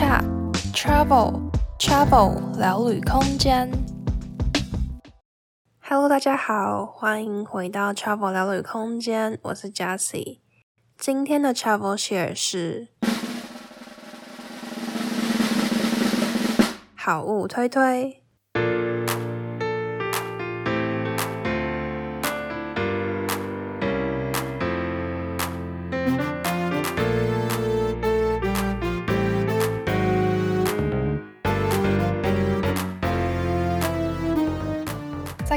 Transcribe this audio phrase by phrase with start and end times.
[0.00, 0.24] Chat
[0.72, 3.70] Travel Travel 聊旅空间。
[5.78, 10.38] Hello，大家好，欢迎回到 Travel 聊旅空间，我是 Jessie。
[10.96, 12.88] 今天的 Travel Share 是
[16.96, 18.19] 好物推推。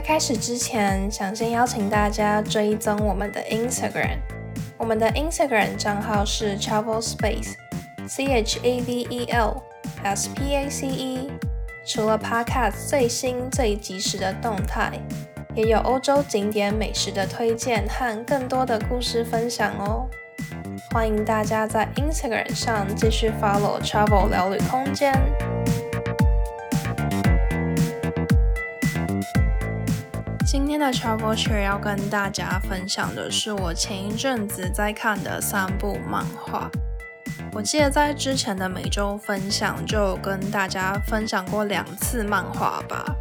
[0.03, 4.17] 开始之前，想先邀请大家追踪我们的 Instagram，
[4.77, 9.63] 我们的 Instagram 账号是 Travel Space，C H A V E L
[10.03, 11.31] S P A C E。
[11.85, 14.91] 除了 Podcast 最新最及时的动态，
[15.55, 20.07] 也有欧洲景点美食的推荐和更多的故事分享哦。
[20.91, 25.13] 欢迎大家在 Instagram 上继续 follow Travel 聊旅空间。
[30.54, 36.70] 今天的 Travel Share 要跟大家分享的是我前一阵子在看的三部漫画。
[37.51, 43.15] 我记得在之前的每周分享就跟大家分享过两次漫画吧。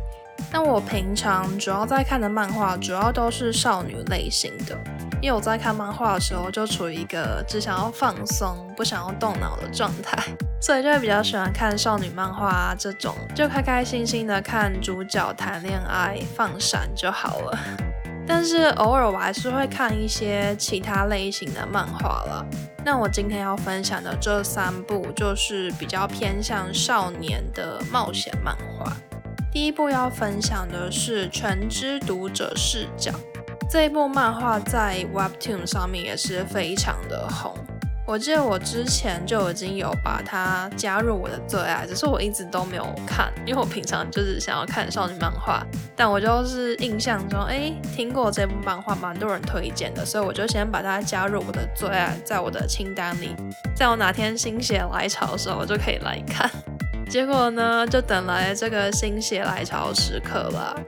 [0.53, 4.79] 那我平常主要在看的漫画主要都是少女类型的，
[5.23, 10.19] 因为我在看漫画的时候就处于一个只想要放松、不想要动脑的状态，
[10.61, 17.59] 所以就会比较喜欢看少女漫画啊这种，就开开心心的看主角谈恋爱、放闪就好了。
[18.27, 22.45] 但是偶尔我还是会看一些其他类型的漫画了。
[22.85, 28.93] 那我今天要分享的这三部就是比较偏向少年的冒险漫画。
[29.53, 33.11] 第一部要分享的是《全知读者视角》，
[33.73, 37.55] 这一部漫画在 Webtoon 上面也是非常的红。
[38.07, 45.67] 我记得我之前就已经有把它加入我的最爱，只是我一直都没有看，因为我平常就是想要看少女漫画。
[45.97, 53.35] 但我就是印象中，哎，听过这部漫画，蛮多人推荐的，所以我就先把它加入我的最爱，在我的清单里，
[53.75, 56.51] 在我哪天心血来潮的时候，我就可以来看。
[57.09, 60.79] 结果呢，就等来这个心血来潮时刻了。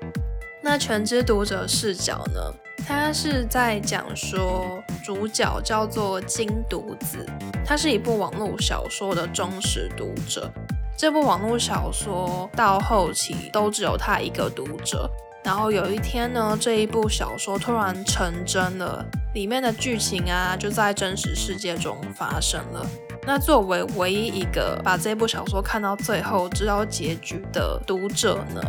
[0.61, 2.41] 那全知读者视角呢，
[2.87, 7.27] 它是在讲说主角叫做金独子，
[7.65, 10.51] 他是一部网络小说的忠实读者。
[10.97, 15.11] 这部网络小说到后期都只有他一个读者。
[15.43, 22.87] 然后有一天呢，这一部小说突然成真了，里面的剧情啊就在真实世界中发生了。
[23.27, 28.63] 那作为唯一一个把这部小说看到最后知道结局的读者呢，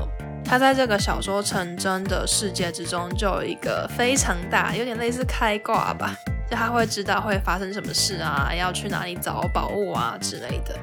[0.46, 6.16] 他在这个小说成真的世界之中就有一个非常大，有点类似开挂吧，
[6.50, 10.78] 就他会知道会发生什么事啊，要去哪里找宝物啊之类的。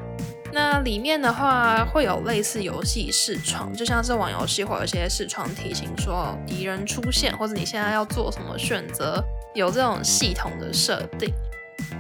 [0.53, 9.25] 那里面的话会有类似游戏视窗，就像是玩游戏会有一些视窗提醒说敌人出现，或者你现在要做什么选择，
[9.55, 11.33] 有这种系统的设定。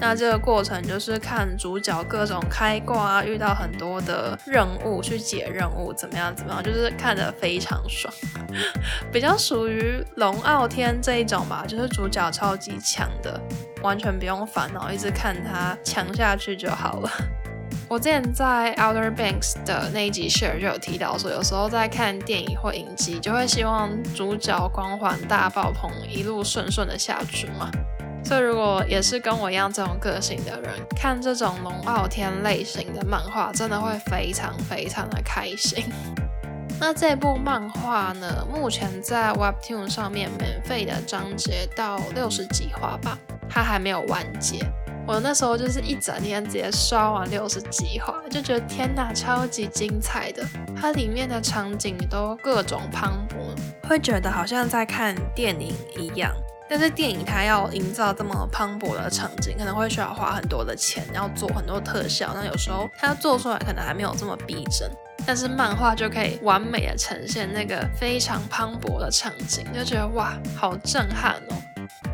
[0.00, 8.12] 那这个过程就是看主角各种开挂啊，遇到很多的任务去解任务，怎么样怎么样，就是看得非常爽，
[9.12, 13.40] 比较属于龙傲天这一种吧，就是主角超级强的，
[13.82, 17.10] 完全不用烦恼，一直看他强下去就好了。
[17.88, 27.70] 我之前在 Outer Banks 的那一集 share 就有提到说，有时候在看电影或影集，就会希望主角光环大爆棚，一路顺顺的下去嘛。
[28.24, 35.84] 所以，如果也是跟我一样这种个性的人，看这种龙傲天类型的漫画，真的会非常非常的开心。
[36.80, 43.18] 那这部漫画呢，目前在 Webtoon 上面免费的章节到六十几话吧，
[43.48, 44.58] 它还没有完结。
[45.06, 50.44] 我那时候就是一整天直接刷完六十几话，就觉得天哪，超级精彩的！
[50.80, 56.32] 它里面的场景都各种磅礴，会觉得好像在看电影一样。
[56.74, 62.30] 但是电影它要营造这么磅礴的场景，可能会需要花很多的钱，要做很多特效。
[62.34, 64.90] 那有时候它做出来可能还没有这么逼真，
[65.26, 71.62] 但是漫画就可以完美的呈现那个非常磅礴的场景，就觉得哇，好震撼哦！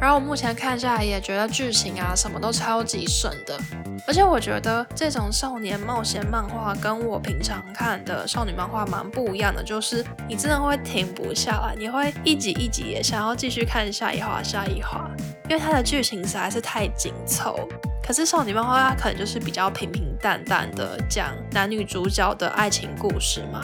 [0.01, 3.59] 然后我目前看下来也觉得剧情啊什么都超级顺的，
[4.07, 15.11] 而且我觉得这种少年冒险漫画跟我平常看的少女漫画蛮不一样的，就是你真的会停不下来，你会一集一集也想要继续看下一话下一话，
[15.49, 17.69] 因为它的剧情实在是太紧凑。
[18.01, 23.61] 可是少女漫画它可能就是比较平平淡淡的讲男女主角的爱情故事嘛。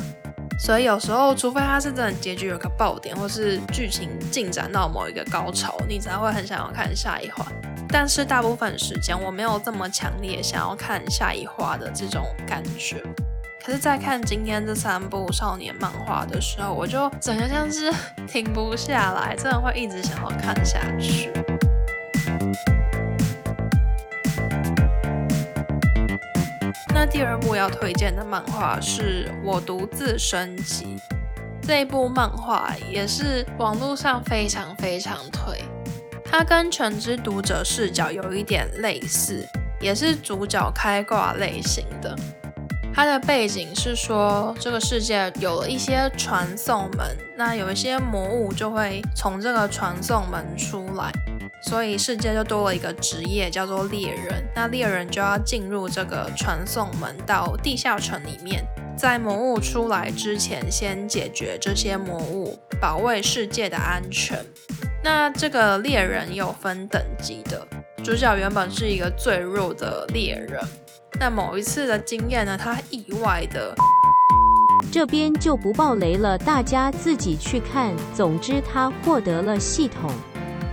[0.58, 7.46] 所以有时候，除非它是真的结局有个爆点，或是剧情进展到某一个高潮，你才会很想要看下一话。
[7.88, 13.02] 但是大部分时间，我没有这么强烈想要看下一话的这种感觉。
[13.64, 17.92] 可是，在看今天这三部少年漫画的时候，我就整个像是
[18.28, 21.30] 停不下来，真的会一直想要看下去。
[27.06, 30.96] 第二部要推荐的漫画是我独自升级，
[31.62, 35.62] 这一部漫画也是网络上非常非常推。
[36.24, 39.46] 它跟《全知读者视角》有一点类似，
[39.80, 42.16] 也是主角开挂类型的。
[42.92, 51.12] 它的背景是说，这个世界有了一些传送门，那有一些魔物就会从这个传送门出来。
[51.66, 54.44] 所以世界就多了一个职业，叫做猎人。
[54.54, 58.62] 那猎人就要进入这个传送门，到地下城里面，
[58.96, 64.44] 在魔物出来之前，先解决这些魔物，保卫世界的安全。
[65.02, 67.66] 那这个猎人有分等级的，
[68.04, 70.60] 主角原本是一个最弱的猎人。
[71.18, 73.74] 那某一次的经验呢，他意外的，
[74.92, 77.94] 这边就不爆雷了，大家自己去看。
[78.14, 80.10] 总之，他获得了系统。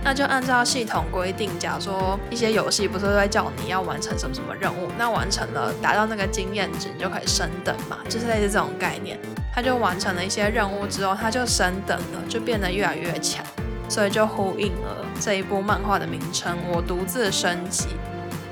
[0.04, 9.18] 那就按照系统规定，假如说一些游戏不是在叫你要完成什么什么任务，那完成了达到那个经验值，你就可以升等嘛，就是类似这种概念。
[9.54, 13.44] 他就完成了一些任务之后，他就升等了，就变得越来越强，
[13.88, 17.86] 所以就呼应了这一部漫画的名称《我独自升级》。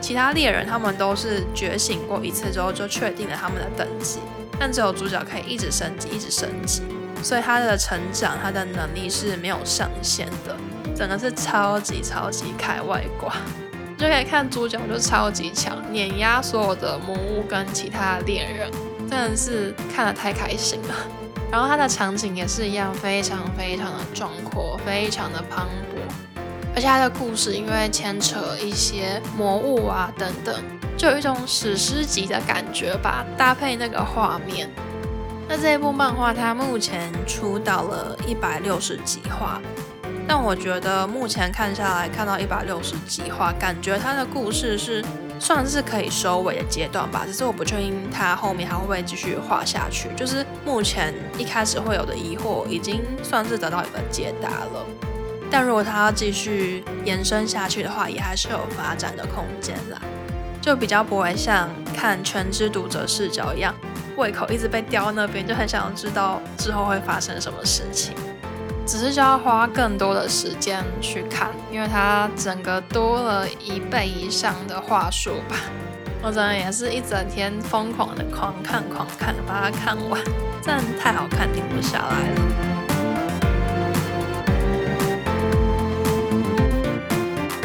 [0.00, 4.20] 其他猎人他们都是觉醒过一次之后就确定了他们的等级，
[4.58, 6.82] 但只有主角可以一直升级，一直升级，
[7.22, 10.56] 所以他的成长，他的能力是没有上限的。
[11.00, 13.32] 整个是超级超级开外挂，
[13.96, 18.70] 就可以看主角就超级强，碾压所有的魔物跟其他的猎人，
[19.08, 20.94] 真的是看得太开心了。
[21.50, 26.40] 然后它的场景也是一样，非常非常的壮阔，非常的磅礴，
[26.74, 30.54] 而且它的故事因为牵扯一些魔物啊等等，
[30.98, 34.68] 就有一种史诗级的感觉吧，搭配那个画面。
[35.48, 39.58] 那这一部漫画它目前出到了一百六十几画。
[40.32, 45.04] 但我觉得目前看下来，看到一百六十几话，感觉他的故事是
[45.40, 47.24] 算是可以收尾的阶段吧。
[47.26, 50.08] 只是我不确定他后面还会不会继续画下去。
[50.14, 54.86] 就是目前一开始会有的疑惑，已经算是得到一个解答了。
[55.50, 60.00] 但如果他继续延伸下去的话，也还是有发展的空间啦。
[60.62, 63.74] 就比较不会像看《全知读者视角》一样，
[64.16, 68.14] 胃口一直被吊那边，就很想知道之后会发生什么事情。
[69.00, 75.56] 只是就要花更多的时间去看，因为它整个多了一倍以上的话术吧。
[76.20, 80.20] 我真的也是一整天疯狂的狂看狂看，把它看完，
[80.60, 82.42] 真的太好看，停不下来了。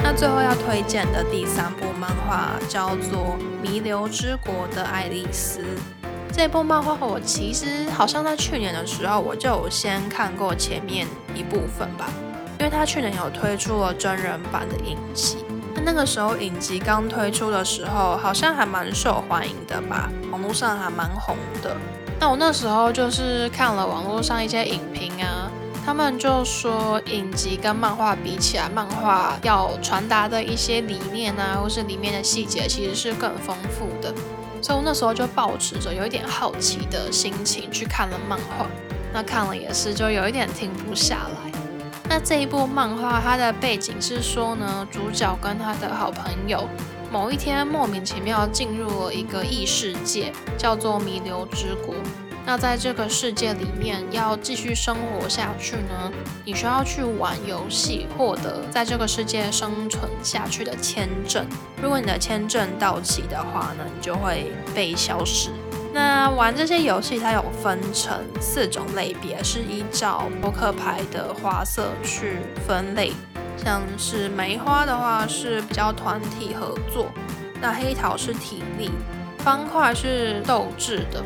[0.01, 5.59] 那最后要推荐的第三部漫画叫做《弥留之国的爱丽丝》。
[6.37, 12.09] 这部漫画我其实好像在去年的时候我就有先看过前面一部分吧，
[12.59, 15.37] 因为他去年有推出了真人版的影集，
[15.73, 21.73] 那那个时候影集刚推出的时候好像还蛮受欢迎的吧，网络上还蛮红的。
[22.19, 25.49] 那我那时候就是看了网络上一些影评啊，
[25.85, 34.13] 他们就说影集跟漫画比起来，漫画要传达的一些理念啊，或是里面的细节其实是更丰富的。
[34.65, 38.65] 所以我那时候就抱持着有一点好奇的心情去看了漫画，
[39.13, 41.51] 那看了也是就有一点停不下来。
[42.09, 46.67] 那这一部漫画它的背景是说呢，主角跟他的好朋友
[47.11, 51.93] 某一天莫名其妙进入了一个异世界，叫做弥留之国。
[52.45, 56.11] 那在这个世界里面要继续生活下去呢，
[56.43, 61.43] 你需要去玩游戏，获得在这个世界生存下去的签证。
[61.81, 65.49] 如果你的签证到期的话呢，你就会被消失。
[65.91, 72.37] 那玩这些游戏，它有分成四种类别，是依照扑克牌的花色去
[72.67, 73.11] 分类。
[73.57, 77.07] 像是梅花的话是比较团体合作，
[77.59, 78.91] 那黑桃是体力，
[79.39, 81.23] 方块是斗智的。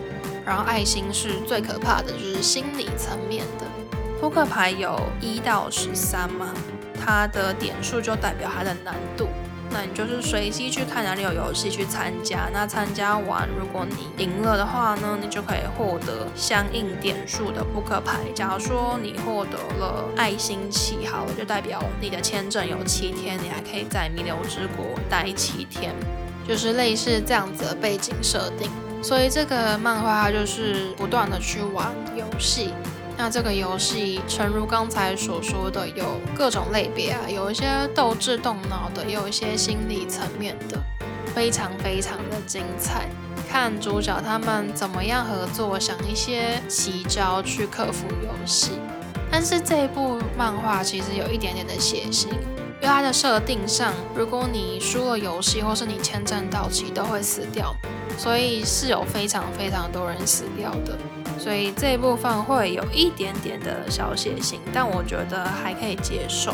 [0.49, 3.67] 然后爱心是最可怕的，就是心理层面的。
[4.19, 6.51] 扑克牌有一到十三嘛，
[6.99, 9.27] 它的点数就代表它的难度。
[9.69, 12.49] 那你就是随机去看哪里有游戏去参加。
[12.51, 18.17] 那参加完，如果你赢了的话呢，你就可以获得相应点数的扑克牌。
[18.33, 25.93] 假如说你获得了爱心七号，就代表你的签证有七天，你还可以在弥留之国待七天，
[26.47, 28.71] 就是类似这样子的背景设定。
[29.01, 32.73] 所以这个漫画就是不断的去玩游戏。
[33.17, 40.81] 那这个游戏，诚如刚才所说的，有各种类别啊，有一些斗智动脑的，有一些心理层面的，
[41.35, 43.09] 非常非常的精彩。
[43.49, 48.71] 看主角他们怎么样合作，想一些奇招去克服游戏。
[49.29, 57.75] 但是这一部漫画其实有一点点的血腥，因为它的设定上，如果你输了游戏或是你签证到期，都会死掉，
[58.19, 60.97] 所以是有非常非常多人死掉的。
[61.39, 66.53] 所以这一部分会有一点点的小血腥，但我觉得还可以接受。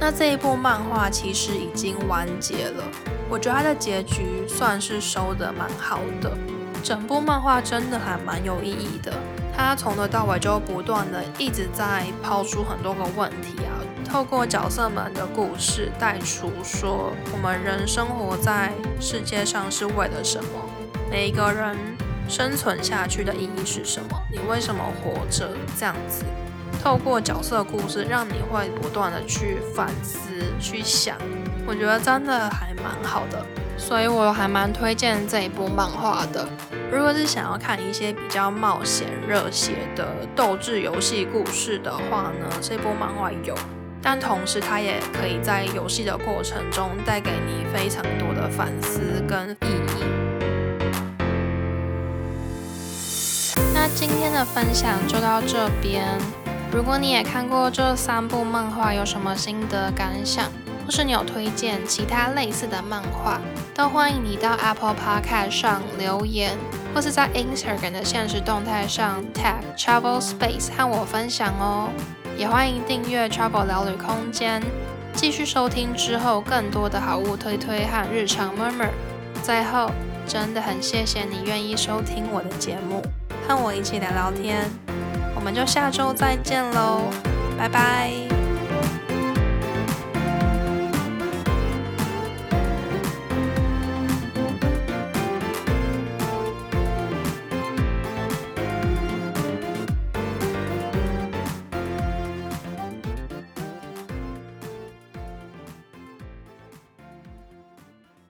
[0.00, 2.82] 那这一部漫画其实已经完结了，
[3.30, 6.36] 我觉得它的结局算是收的蛮好的。
[6.82, 9.12] 整部漫画真的还蛮有意义的，
[9.56, 20.48] 它从头到尾就不断的一直在抛出很多个问题啊，透过角色们的故事带出说我们人生活在世界上是为了什么，
[21.10, 21.76] 每一个人。
[22.28, 24.20] 生存下去的意义是什么？
[24.32, 25.48] 你为什么活着？
[25.78, 26.24] 这样子，
[26.82, 31.16] 透过角色故事，让你会不断的去反思、去想，
[31.64, 33.46] 我觉得真的还蛮好的，
[33.78, 36.48] 所以我还蛮推荐这一部漫画的。
[36.90, 43.54] 如果是想要看一些比较冒险、热血的斗智游戏故事的话呢，这部漫画有，
[44.02, 50.15] 但同时它也可以在游戏的过程中带给你非常多的反思跟意义。
[53.96, 56.06] 今天的分享就到这边。
[56.70, 60.52] 如果你也看过这三部漫画，有什么心得感想，
[60.84, 63.40] 或是你有推荐其他类似的漫画，
[63.74, 66.58] 都欢迎你到 Apple Podcast 上留言，
[66.94, 71.88] 或是在 Instagram 的限时动态上 tag Travel Space 和我分享哦。
[72.36, 74.62] 也欢迎订阅 Travel 聊旅空间，
[75.14, 78.90] 继续收听之后更多的好物推推和日常 murmur。
[79.42, 79.90] 最后，
[80.28, 83.02] 真的很谢谢你愿意收听我的节目。
[83.48, 84.68] 和我一起聊聊天，
[85.34, 87.02] 我们就下周再见喽，
[87.56, 88.35] 拜拜。